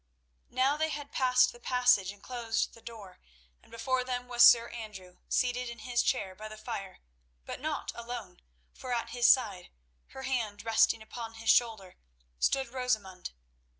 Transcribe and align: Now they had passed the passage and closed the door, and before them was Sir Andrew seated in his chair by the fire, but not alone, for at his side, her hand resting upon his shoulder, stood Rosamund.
Now 0.49 0.77
they 0.77 0.89
had 0.89 1.11
passed 1.11 1.51
the 1.51 1.59
passage 1.59 2.11
and 2.11 2.23
closed 2.23 2.73
the 2.73 2.81
door, 2.81 3.19
and 3.61 3.71
before 3.71 4.03
them 4.03 4.27
was 4.27 4.41
Sir 4.41 4.69
Andrew 4.69 5.17
seated 5.29 5.69
in 5.69 5.77
his 5.77 6.01
chair 6.01 6.33
by 6.33 6.47
the 6.47 6.57
fire, 6.57 7.01
but 7.45 7.59
not 7.59 7.91
alone, 7.93 8.41
for 8.73 8.93
at 8.95 9.09
his 9.11 9.27
side, 9.29 9.69
her 10.07 10.23
hand 10.23 10.65
resting 10.65 11.03
upon 11.03 11.35
his 11.35 11.51
shoulder, 11.51 11.97
stood 12.39 12.69
Rosamund. 12.69 13.33